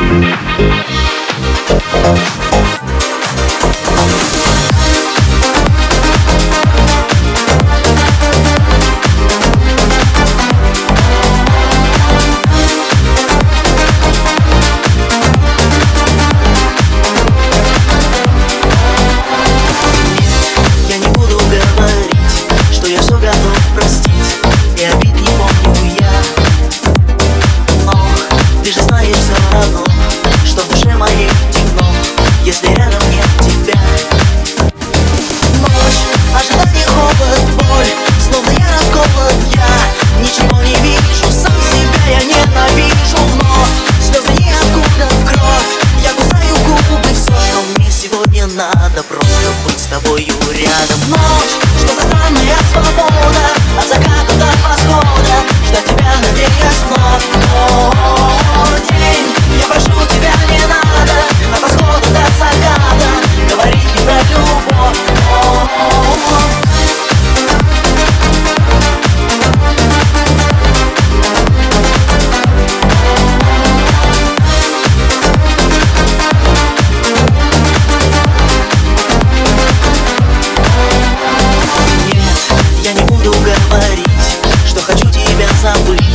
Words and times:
Música 0.00 0.80
надо 48.54 49.02
просто 49.02 49.52
быть 49.64 49.78
с 49.78 49.86
тобою 49.86 50.26
рядом. 50.52 51.00
Ночь, 51.08 51.58
что 51.78 51.94
за 51.94 52.02
странная 52.02 52.59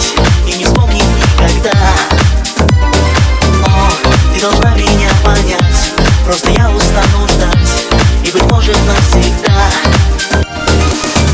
забыть 0.00 0.14
и 0.46 0.58
не 0.58 0.64
вспомнить 0.64 1.02
никогда 1.02 1.78
Но 3.66 3.90
ты 4.34 4.40
должна 4.40 4.74
меня 4.74 5.10
понять. 5.24 5.92
Просто 6.24 6.50
я 6.50 6.70
устану 6.70 7.28
ждать. 7.28 7.86
И 8.24 8.30
быть 8.30 8.42
может 8.50 8.76
навсегда. 8.86 9.70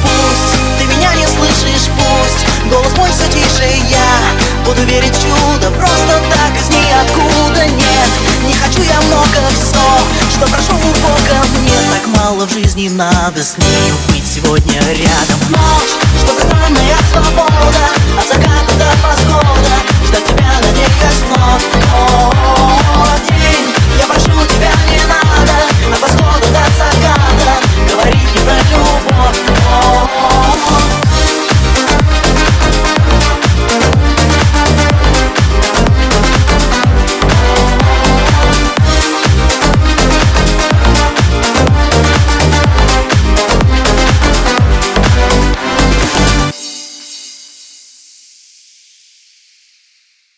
Пусть 0.02 0.54
ты 0.78 0.84
меня 0.86 1.14
не 1.14 1.26
слышишь, 1.26 1.90
пусть 1.96 2.46
Голос 2.70 2.96
мой 2.96 3.10
все 3.10 3.28
тише. 3.28 3.68
Я 3.90 4.64
Буду 4.64 4.82
верить 4.82 5.14
в 5.14 5.22
чудо 5.22 5.70
Просто 5.70 6.20
так 6.30 6.56
из 6.56 6.68
ниоткуда. 6.70 7.66
Нет, 7.66 8.10
не 8.46 8.54
хочу 8.54 8.82
я 8.82 9.00
много 9.02 9.40
все 9.52 10.36
Что 10.36 10.46
прошу 10.48 10.74
у 10.74 10.92
Бога. 11.02 11.46
Мне 11.60 11.72
так 11.92 12.06
мало 12.18 12.46
в 12.46 12.52
жизни 12.52 12.88
надо 12.88 13.42
С 13.42 13.58
нею 13.58 13.94
быть 14.08 14.24
сегодня 14.26 14.80
рядом. 14.80 15.38
Ночь, 15.50 15.94
что 16.18 16.34
странная 16.40 16.96
свобода 17.12 17.45